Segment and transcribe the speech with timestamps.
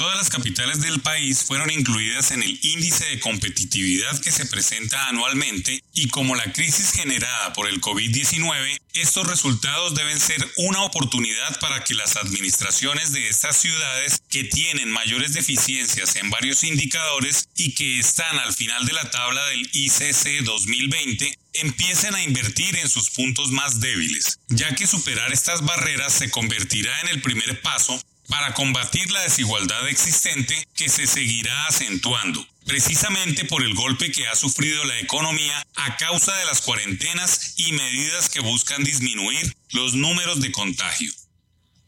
[0.00, 5.08] Todas las capitales del país fueron incluidas en el índice de competitividad que se presenta
[5.08, 11.60] anualmente y como la crisis generada por el COVID-19, estos resultados deben ser una oportunidad
[11.60, 17.74] para que las administraciones de estas ciudades que tienen mayores deficiencias en varios indicadores y
[17.74, 23.10] que están al final de la tabla del ICC 2020 empiecen a invertir en sus
[23.10, 28.54] puntos más débiles, ya que superar estas barreras se convertirá en el primer paso para
[28.54, 34.84] combatir la desigualdad existente que se seguirá acentuando, precisamente por el golpe que ha sufrido
[34.84, 40.52] la economía a causa de las cuarentenas y medidas que buscan disminuir los números de
[40.52, 41.12] contagio.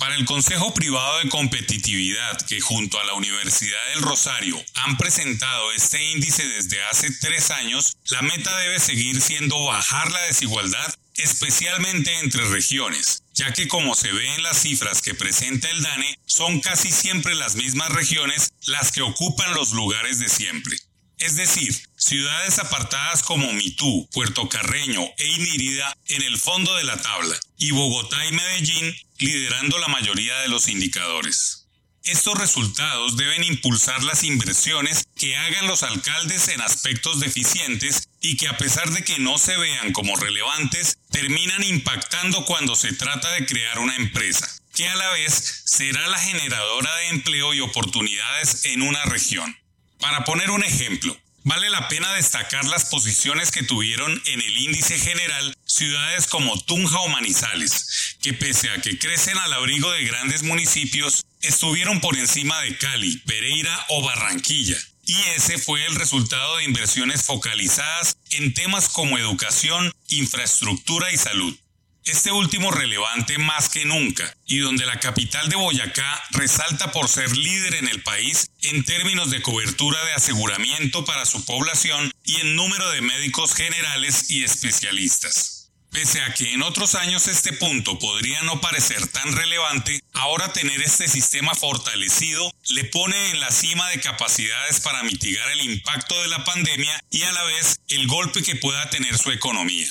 [0.00, 5.72] Para el Consejo Privado de Competitividad, que junto a la Universidad del Rosario han presentado
[5.72, 10.89] este índice desde hace tres años, la meta debe seguir siendo bajar la desigualdad,
[11.22, 16.18] especialmente entre regiones, ya que como se ve en las cifras que presenta el DANE,
[16.26, 20.76] son casi siempre las mismas regiones las que ocupan los lugares de siempre.
[21.18, 27.00] Es decir, ciudades apartadas como Mitú, Puerto Carreño e Inírida en el fondo de la
[27.00, 31.66] tabla, y Bogotá y Medellín liderando la mayoría de los indicadores.
[32.04, 38.48] Estos resultados deben impulsar las inversiones que hagan los alcaldes en aspectos deficientes y que
[38.48, 43.44] a pesar de que no se vean como relevantes, terminan impactando cuando se trata de
[43.44, 48.80] crear una empresa, que a la vez será la generadora de empleo y oportunidades en
[48.80, 49.54] una región.
[49.98, 54.98] Para poner un ejemplo, vale la pena destacar las posiciones que tuvieron en el índice
[54.98, 60.42] general ciudades como Tunja o Manizales, que pese a que crecen al abrigo de grandes
[60.44, 64.78] municipios, estuvieron por encima de Cali, Pereira o Barranquilla.
[65.10, 71.58] Y ese fue el resultado de inversiones focalizadas en temas como educación, infraestructura y salud
[72.04, 77.36] este último relevante más que nunca, y donde la capital de Boyacá resalta por ser
[77.36, 82.56] líder en el país en términos de cobertura de aseguramiento para su población y en
[82.56, 85.59] número de médicos generales y especialistas.
[85.90, 90.80] Pese a que en otros años este punto podría no parecer tan relevante, ahora tener
[90.82, 96.28] este sistema fortalecido le pone en la cima de capacidades para mitigar el impacto de
[96.28, 99.88] la pandemia y a la vez el golpe que pueda tener su economía.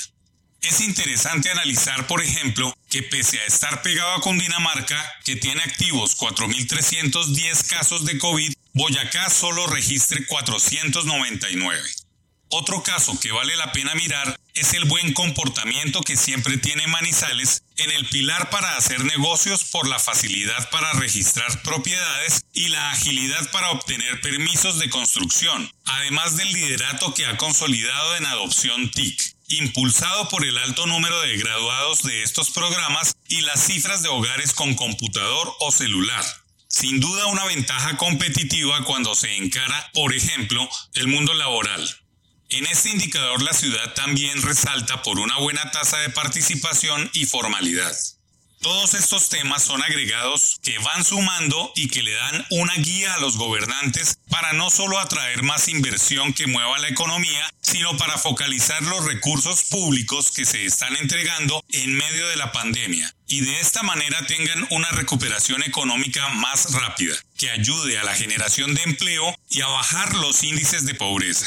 [0.61, 6.17] Es interesante analizar, por ejemplo, que pese a estar pegado a Cundinamarca, que tiene activos
[6.17, 11.81] 4.310 casos de COVID, Boyacá solo registre 499.
[12.49, 17.63] Otro caso que vale la pena mirar es el buen comportamiento que siempre tiene Manizales
[17.77, 23.49] en el pilar para hacer negocios por la facilidad para registrar propiedades y la agilidad
[23.51, 30.29] para obtener permisos de construcción, además del liderato que ha consolidado en adopción TIC impulsado
[30.29, 34.75] por el alto número de graduados de estos programas y las cifras de hogares con
[34.75, 36.23] computador o celular.
[36.67, 41.89] Sin duda una ventaja competitiva cuando se encara, por ejemplo, el mundo laboral.
[42.49, 47.95] En este indicador la ciudad también resalta por una buena tasa de participación y formalidad.
[48.59, 53.19] Todos estos temas son agregados que van sumando y que le dan una guía a
[53.19, 58.81] los gobernantes para no solo atraer más inversión que mueva la economía, sino para focalizar
[58.81, 63.83] los recursos públicos que se están entregando en medio de la pandemia y de esta
[63.83, 69.61] manera tengan una recuperación económica más rápida, que ayude a la generación de empleo y
[69.61, 71.45] a bajar los índices de pobreza.